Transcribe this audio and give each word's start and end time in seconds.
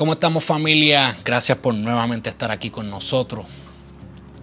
¿Cómo 0.00 0.14
estamos 0.14 0.44
familia? 0.44 1.14
Gracias 1.22 1.58
por 1.58 1.74
nuevamente 1.74 2.30
estar 2.30 2.50
aquí 2.50 2.70
con 2.70 2.88
nosotros. 2.88 3.44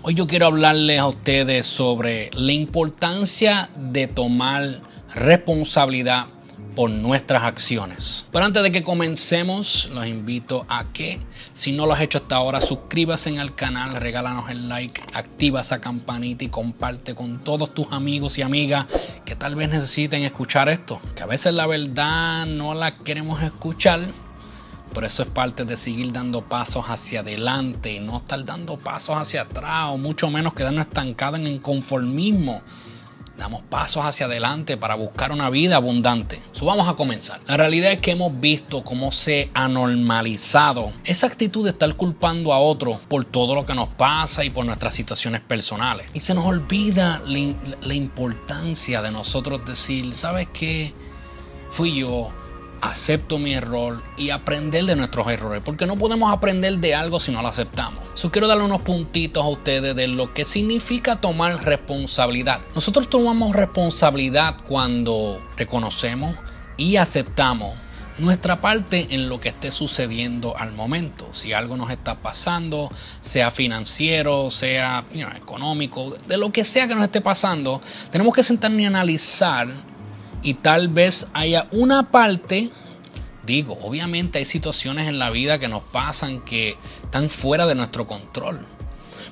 Hoy 0.00 0.14
yo 0.14 0.26
quiero 0.26 0.46
hablarles 0.46 0.98
a 0.98 1.06
ustedes 1.06 1.66
sobre 1.66 2.30
la 2.32 2.52
importancia 2.52 3.68
de 3.76 4.06
tomar 4.06 4.80
responsabilidad 5.14 6.28
por 6.74 6.88
nuestras 6.88 7.42
acciones. 7.42 8.24
Pero 8.32 8.46
antes 8.46 8.62
de 8.62 8.72
que 8.72 8.82
comencemos, 8.82 9.90
los 9.92 10.06
invito 10.06 10.64
a 10.70 10.86
que, 10.90 11.20
si 11.52 11.72
no 11.72 11.84
lo 11.84 11.92
has 11.92 12.00
hecho 12.00 12.16
hasta 12.16 12.36
ahora, 12.36 12.62
suscríbase 12.62 13.38
al 13.38 13.54
canal, 13.54 13.94
regálanos 13.94 14.48
el 14.48 14.70
like, 14.70 15.02
activa 15.12 15.60
esa 15.60 15.82
campanita 15.82 16.44
y 16.44 16.48
comparte 16.48 17.14
con 17.14 17.44
todos 17.44 17.74
tus 17.74 17.92
amigos 17.92 18.38
y 18.38 18.42
amigas 18.42 18.86
que 19.26 19.36
tal 19.36 19.54
vez 19.54 19.68
necesiten 19.68 20.22
escuchar 20.22 20.70
esto. 20.70 20.98
Que 21.14 21.24
a 21.24 21.26
veces 21.26 21.52
la 21.52 21.66
verdad 21.66 22.46
no 22.46 22.72
la 22.72 22.96
queremos 22.96 23.42
escuchar 23.42 24.00
por 24.92 25.04
eso 25.04 25.22
es 25.22 25.28
parte 25.28 25.64
de 25.64 25.76
seguir 25.76 26.12
dando 26.12 26.42
pasos 26.42 26.84
hacia 26.88 27.20
adelante 27.20 27.92
y 27.92 28.00
no 28.00 28.18
estar 28.18 28.44
dando 28.44 28.76
pasos 28.76 29.16
hacia 29.16 29.42
atrás 29.42 29.88
o 29.90 29.98
mucho 29.98 30.30
menos 30.30 30.54
quedarnos 30.54 30.86
estancados 30.86 31.40
en 31.40 31.46
el 31.46 31.60
conformismo. 31.60 32.62
Damos 33.36 33.62
pasos 33.62 34.04
hacia 34.04 34.26
adelante 34.26 34.76
para 34.76 34.94
buscar 34.94 35.32
una 35.32 35.48
vida 35.48 35.76
abundante. 35.76 36.42
Vamos 36.60 36.86
a 36.88 36.94
comenzar. 36.94 37.40
La 37.46 37.56
realidad 37.56 37.90
es 37.90 38.00
que 38.00 38.12
hemos 38.12 38.38
visto 38.38 38.84
cómo 38.84 39.10
se 39.10 39.50
ha 39.54 39.66
normalizado 39.66 40.92
esa 41.02 41.26
actitud 41.26 41.64
de 41.64 41.70
estar 41.70 41.92
culpando 41.96 42.52
a 42.52 42.60
otros 42.60 42.98
por 43.08 43.24
todo 43.24 43.54
lo 43.54 43.64
que 43.64 43.74
nos 43.74 43.88
pasa 43.88 44.44
y 44.44 44.50
por 44.50 44.66
nuestras 44.66 44.94
situaciones 44.94 45.40
personales. 45.40 46.06
Y 46.12 46.20
se 46.20 46.34
nos 46.34 46.44
olvida 46.44 47.20
la, 47.24 47.54
la 47.80 47.94
importancia 47.94 49.00
de 49.02 49.10
nosotros 49.10 49.64
decir, 49.64 50.14
¿sabes 50.14 50.48
qué? 50.52 50.92
Fui 51.70 51.98
yo, 51.98 52.30
acepto 52.82 53.38
mi 53.38 53.54
error 53.54 54.02
y 54.16 54.30
aprender 54.30 54.84
de 54.84 54.96
nuestros 54.96 55.28
errores, 55.28 55.62
porque 55.64 55.86
no 55.86 55.96
podemos 55.96 56.32
aprender 56.32 56.78
de 56.78 56.94
algo 56.94 57.20
si 57.20 57.30
no 57.32 57.40
lo 57.40 57.48
aceptamos. 57.48 58.02
Yo 58.20 58.30
quiero 58.30 58.48
darle 58.48 58.64
unos 58.64 58.82
puntitos 58.82 59.42
a 59.42 59.48
ustedes 59.48 59.94
de 59.94 60.08
lo 60.08 60.34
que 60.34 60.44
significa 60.44 61.20
tomar 61.20 61.64
responsabilidad. 61.64 62.60
Nosotros 62.74 63.08
tomamos 63.08 63.54
responsabilidad 63.54 64.56
cuando 64.66 65.40
reconocemos 65.56 66.36
y 66.76 66.96
aceptamos 66.96 67.76
nuestra 68.18 68.60
parte 68.60 69.08
en 69.10 69.28
lo 69.28 69.40
que 69.40 69.50
esté 69.50 69.70
sucediendo 69.70 70.56
al 70.56 70.72
momento. 70.72 71.28
Si 71.32 71.52
algo 71.52 71.76
nos 71.76 71.90
está 71.90 72.16
pasando, 72.16 72.90
sea 73.20 73.50
financiero, 73.50 74.50
sea 74.50 75.04
económico, 75.36 76.16
de 76.26 76.36
lo 76.36 76.52
que 76.52 76.64
sea 76.64 76.88
que 76.88 76.94
nos 76.94 77.04
esté 77.04 77.20
pasando, 77.20 77.80
tenemos 78.10 78.34
que 78.34 78.42
sentarnos 78.42 78.80
y 78.80 78.84
analizar 78.84 79.68
y 80.42 80.54
tal 80.54 80.88
vez 80.88 81.28
haya 81.32 81.68
una 81.70 82.10
parte, 82.10 82.70
digo, 83.46 83.78
obviamente 83.82 84.38
hay 84.38 84.44
situaciones 84.44 85.08
en 85.08 85.18
la 85.18 85.30
vida 85.30 85.58
que 85.58 85.68
nos 85.68 85.82
pasan 85.82 86.40
que 86.40 86.76
están 87.02 87.28
fuera 87.28 87.66
de 87.66 87.74
nuestro 87.74 88.06
control. 88.06 88.66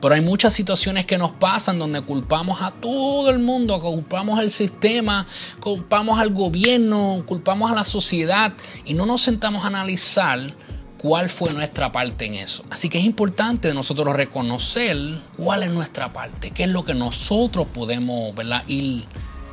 Pero 0.00 0.14
hay 0.14 0.20
muchas 0.20 0.52
situaciones 0.52 1.06
que 1.06 1.16
nos 1.16 1.30
pasan 1.30 1.78
donde 1.78 2.02
culpamos 2.02 2.60
a 2.60 2.72
todo 2.72 3.30
el 3.30 3.38
mundo, 3.38 3.80
culpamos 3.80 4.36
al 4.38 4.50
sistema, 4.50 5.28
culpamos 5.60 6.18
al 6.18 6.30
gobierno, 6.30 7.22
culpamos 7.24 7.70
a 7.70 7.74
la 7.76 7.84
sociedad 7.84 8.52
y 8.84 8.94
no 8.94 9.06
nos 9.06 9.22
sentamos 9.22 9.62
a 9.62 9.68
analizar 9.68 10.56
cuál 10.98 11.28
fue 11.28 11.52
nuestra 11.52 11.92
parte 11.92 12.26
en 12.26 12.34
eso. 12.34 12.64
Así 12.70 12.88
que 12.88 12.98
es 12.98 13.04
importante 13.04 13.72
nosotros 13.74 14.14
reconocer 14.14 14.96
cuál 15.36 15.62
es 15.62 15.70
nuestra 15.70 16.12
parte, 16.12 16.50
qué 16.50 16.64
es 16.64 16.70
lo 16.70 16.84
que 16.84 16.94
nosotros 16.94 17.68
podemos 17.72 18.34
ir 18.66 19.04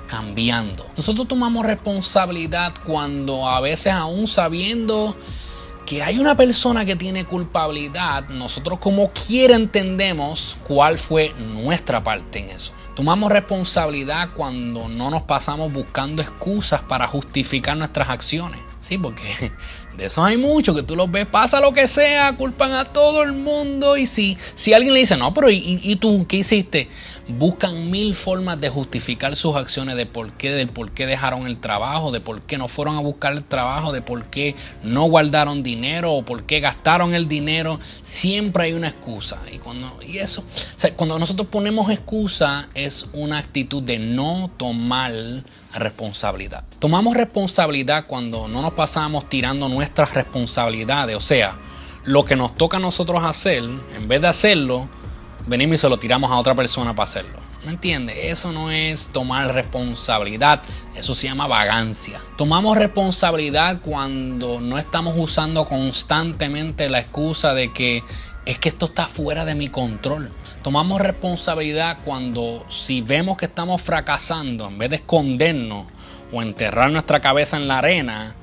cambiando. 0.09 0.85
Nosotros 0.97 1.27
tomamos 1.27 1.65
responsabilidad 1.65 2.73
cuando 2.85 3.47
a 3.47 3.61
veces 3.61 3.93
aún 3.93 4.27
sabiendo 4.27 5.15
que 5.85 6.03
hay 6.03 6.19
una 6.19 6.35
persona 6.35 6.85
que 6.85 6.95
tiene 6.95 7.25
culpabilidad, 7.25 8.27
nosotros 8.29 8.79
como 8.79 9.11
quiera 9.11 9.55
entendemos 9.55 10.57
cuál 10.67 10.97
fue 10.97 11.33
nuestra 11.33 12.03
parte 12.03 12.39
en 12.39 12.49
eso. 12.49 12.73
Tomamos 12.95 13.31
responsabilidad 13.31 14.31
cuando 14.35 14.89
no 14.89 15.09
nos 15.09 15.23
pasamos 15.23 15.71
buscando 15.71 16.21
excusas 16.21 16.81
para 16.81 17.07
justificar 17.07 17.77
nuestras 17.77 18.09
acciones. 18.09 18.59
Sí, 18.79 18.97
porque 18.97 19.51
de 19.99 20.07
esos 20.07 20.25
hay 20.25 20.37
muchos 20.37 20.75
que 20.75 20.83
tú 20.83 20.95
los 20.95 21.11
ves, 21.11 21.27
pasa 21.27 21.59
lo 21.59 21.73
que 21.73 21.87
sea, 21.87 22.35
culpan 22.35 22.71
a 22.71 22.85
todo 22.85 23.21
el 23.23 23.33
mundo. 23.33 23.97
Y 23.97 24.05
si, 24.05 24.37
si 24.55 24.73
alguien 24.73 24.93
le 24.93 25.01
dice, 25.01 25.17
no, 25.17 25.33
pero 25.33 25.49
¿y, 25.51 25.95
tú 25.97 26.25
qué 26.27 26.37
hiciste? 26.37 26.89
buscan 27.37 27.91
mil 27.91 28.15
formas 28.15 28.59
de 28.59 28.69
justificar 28.69 29.35
sus 29.35 29.55
acciones 29.55 29.95
de 29.95 30.07
por 30.07 30.33
qué, 30.33 30.51
del 30.51 30.69
por 30.69 30.89
qué 30.89 31.05
dejaron 31.05 31.45
el 31.45 31.57
trabajo, 31.57 32.11
de 32.11 32.21
por 32.21 32.41
qué 32.41 32.57
no 32.57 32.67
fueron 32.67 32.95
a 32.95 33.01
buscar 33.01 33.33
el 33.33 33.43
trabajo, 33.43 33.91
de 33.91 34.01
por 34.01 34.25
qué 34.25 34.55
no 34.81 35.03
guardaron 35.03 35.61
dinero 35.61 36.13
o 36.13 36.25
por 36.25 36.45
qué 36.45 36.59
gastaron 36.59 37.13
el 37.13 37.27
dinero. 37.27 37.79
Siempre 38.01 38.63
hay 38.63 38.73
una 38.73 38.87
excusa. 38.87 39.41
Y 39.53 39.59
cuando, 39.59 39.99
y 40.01 40.17
eso, 40.17 40.43
cuando 40.95 41.19
nosotros 41.19 41.47
ponemos 41.49 41.91
excusa 41.91 42.67
es 42.73 43.07
una 43.13 43.37
actitud 43.37 43.83
de 43.83 43.99
no 43.99 44.49
tomar 44.57 45.13
responsabilidad. 45.73 46.63
Tomamos 46.79 47.15
responsabilidad 47.15 48.05
cuando 48.07 48.47
no 48.47 48.61
nos 48.61 48.73
pasamos 48.73 49.29
tirando 49.29 49.69
nuestras 49.89 50.13
responsabilidades. 50.13 51.15
O 51.15 51.19
sea, 51.19 51.57
lo 52.03 52.23
que 52.23 52.35
nos 52.35 52.55
toca 52.55 52.77
a 52.77 52.79
nosotros 52.79 53.23
hacer, 53.23 53.63
en 53.63 54.07
vez 54.07 54.21
de 54.21 54.27
hacerlo, 54.27 54.87
venimos 55.47 55.75
y 55.75 55.77
se 55.79 55.89
lo 55.89 55.97
tiramos 55.97 56.29
a 56.29 56.35
otra 56.35 56.53
persona 56.53 56.93
para 56.95 57.05
hacerlo. 57.05 57.39
¿Me 57.65 57.71
entiendes? 57.71 58.15
Eso 58.21 58.53
no 58.53 58.71
es 58.71 59.09
tomar 59.09 59.53
responsabilidad, 59.53 60.61
eso 60.95 61.13
se 61.13 61.27
llama 61.27 61.47
vagancia. 61.47 62.21
Tomamos 62.37 62.77
responsabilidad 62.77 63.79
cuando 63.81 64.61
no 64.61 64.77
estamos 64.77 65.15
usando 65.17 65.65
constantemente 65.65 66.87
la 66.87 66.99
excusa 66.99 67.53
de 67.53 67.73
que 67.73 68.03
es 68.45 68.59
que 68.59 68.69
esto 68.69 68.85
está 68.85 69.07
fuera 69.07 69.43
de 69.43 69.55
mi 69.55 69.69
control. 69.69 70.31
Tomamos 70.61 71.01
responsabilidad 71.01 71.97
cuando 72.05 72.63
si 72.69 73.01
vemos 73.01 73.37
que 73.37 73.45
estamos 73.45 73.81
fracasando, 73.81 74.67
en 74.67 74.77
vez 74.77 74.91
de 74.91 74.95
escondernos 74.97 75.87
o 76.31 76.41
enterrar 76.41 76.91
nuestra 76.91 77.19
cabeza 77.19 77.57
en 77.57 77.67
la 77.67 77.79
arena, 77.79 78.35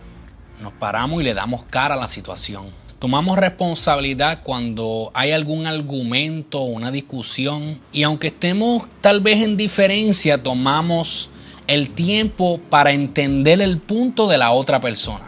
nos 0.60 0.72
paramos 0.72 1.20
y 1.20 1.24
le 1.24 1.34
damos 1.34 1.64
cara 1.64 1.94
a 1.94 1.98
la 1.98 2.08
situación. 2.08 2.66
Tomamos 2.98 3.38
responsabilidad 3.38 4.40
cuando 4.42 5.10
hay 5.12 5.32
algún 5.32 5.66
argumento 5.66 6.60
o 6.60 6.64
una 6.64 6.90
discusión 6.90 7.78
y 7.92 8.02
aunque 8.04 8.28
estemos 8.28 8.84
tal 9.02 9.20
vez 9.20 9.42
en 9.42 9.56
diferencia, 9.56 10.42
tomamos 10.42 11.30
el 11.66 11.90
tiempo 11.90 12.58
para 12.70 12.92
entender 12.92 13.60
el 13.60 13.78
punto 13.78 14.28
de 14.28 14.38
la 14.38 14.52
otra 14.52 14.80
persona. 14.80 15.24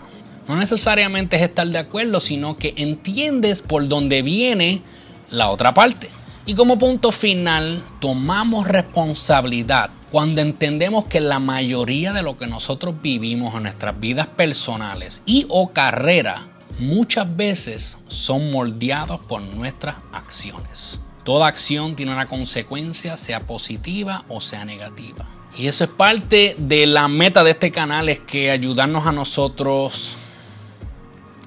No 0.47 0.57
necesariamente 0.57 1.37
es 1.37 1.43
estar 1.43 1.67
de 1.69 1.79
acuerdo, 1.79 2.21
sino 2.21 2.57
que 2.57 2.73
entiendes 2.77 3.61
por 3.61 3.87
dónde 3.87 4.23
viene 4.23 4.83
la 5.31 5.51
otra 5.51 5.75
parte. 5.75 6.09
Y 6.47 6.55
como 6.55 6.79
punto 6.79 7.13
final, 7.13 7.83
tomamos 8.01 8.67
responsabilidad 8.67 9.91
cuando 10.11 10.41
entendemos 10.41 11.05
que 11.05 11.21
la 11.21 11.39
mayoría 11.39 12.13
de 12.13 12.23
lo 12.23 12.39
que 12.39 12.47
nosotros 12.47 12.95
vivimos 13.03 13.55
en 13.55 13.65
nuestras 13.65 13.99
vidas 14.01 14.27
personales 14.27 15.23
y 15.27 15.47
o 15.49 15.73
carrera 15.73 16.49
muchas 16.79 17.37
veces 17.37 18.01
son 18.09 18.51
moldeados 18.51 19.21
por 19.21 19.43
nuestras 19.43 19.97
acciones. 20.13 21.01
Toda 21.25 21.47
acción 21.47 21.95
tiene 21.95 22.13
una 22.13 22.27
consecuencia, 22.27 23.17
sea 23.17 23.41
positiva 23.41 24.25
o 24.29 24.41
sea 24.41 24.65
negativa. 24.65 25.27
Y 25.59 25.67
eso 25.67 25.85
es 25.85 25.91
parte 25.91 26.55
de 26.57 26.87
la 26.87 27.09
meta 27.09 27.43
de 27.43 27.51
este 27.51 27.71
canal, 27.71 28.09
es 28.09 28.21
que 28.21 28.51
ayudarnos 28.51 29.07
a 29.07 29.13
nosotros 29.13 30.17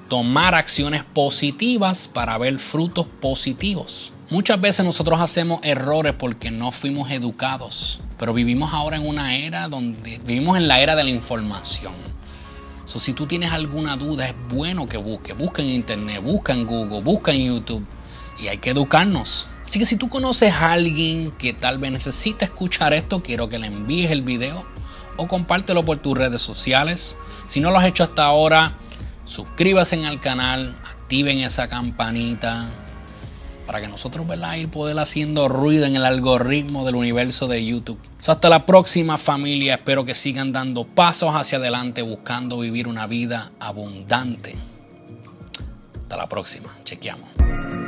tomar 0.08 0.54
acciones 0.54 1.04
positivas 1.04 2.06
para 2.06 2.36
ver 2.36 2.58
frutos 2.58 3.06
positivos. 3.20 4.12
Muchas 4.28 4.60
veces 4.60 4.84
nosotros 4.84 5.18
hacemos 5.18 5.60
errores 5.62 6.14
porque 6.18 6.50
no 6.50 6.70
fuimos 6.70 7.10
educados, 7.10 8.00
pero 8.22 8.32
vivimos 8.32 8.72
ahora 8.72 8.98
en 8.98 9.04
una 9.04 9.34
era 9.34 9.66
donde 9.66 10.20
vivimos 10.24 10.56
en 10.56 10.68
la 10.68 10.78
era 10.78 10.94
de 10.94 11.02
la 11.02 11.10
información 11.10 11.92
si 12.98 13.12
tú 13.12 13.26
tienes 13.26 13.52
alguna 13.52 13.96
duda, 13.96 14.28
es 14.28 14.34
bueno 14.48 14.88
que 14.88 14.96
busques. 14.96 15.36
Busca 15.36 15.62
en 15.62 15.68
internet, 15.68 16.22
busca 16.22 16.52
en 16.52 16.66
Google, 16.66 17.00
busca 17.02 17.32
en 17.32 17.46
YouTube. 17.46 17.84
Y 18.38 18.48
hay 18.48 18.58
que 18.58 18.70
educarnos. 18.70 19.48
Así 19.64 19.78
que 19.78 19.86
si 19.86 19.96
tú 19.96 20.08
conoces 20.08 20.52
a 20.52 20.72
alguien 20.72 21.32
que 21.32 21.52
tal 21.52 21.78
vez 21.78 21.92
necesita 21.92 22.44
escuchar 22.44 22.92
esto, 22.92 23.22
quiero 23.22 23.48
que 23.48 23.58
le 23.58 23.68
envíes 23.68 24.10
el 24.10 24.22
video 24.22 24.64
o 25.16 25.28
compártelo 25.28 25.84
por 25.84 25.98
tus 25.98 26.16
redes 26.16 26.42
sociales. 26.42 27.16
Si 27.46 27.60
no 27.60 27.70
lo 27.70 27.78
has 27.78 27.86
hecho 27.86 28.04
hasta 28.04 28.24
ahora, 28.24 28.74
suscríbase 29.24 30.04
al 30.04 30.20
canal, 30.20 30.74
activen 30.84 31.38
esa 31.38 31.68
campanita 31.68 32.70
para 33.66 33.80
que 33.80 33.88
nosotros 33.88 34.26
¿verdad? 34.26 34.56
ir 34.56 34.68
poder 34.68 34.98
haciendo 34.98 35.48
ruido 35.48 35.86
en 35.86 35.96
el 35.96 36.04
algoritmo 36.04 36.84
del 36.84 36.96
universo 36.96 37.48
de 37.48 37.64
YouTube. 37.64 37.98
hasta 38.26 38.48
la 38.48 38.66
próxima 38.66 39.18
familia, 39.18 39.74
espero 39.74 40.04
que 40.04 40.14
sigan 40.14 40.52
dando 40.52 40.84
pasos 40.84 41.34
hacia 41.34 41.58
adelante 41.58 42.02
buscando 42.02 42.58
vivir 42.58 42.88
una 42.88 43.06
vida 43.06 43.52
abundante. 43.58 44.54
Hasta 46.02 46.16
la 46.16 46.28
próxima, 46.28 46.68
chequeamos. 46.84 47.81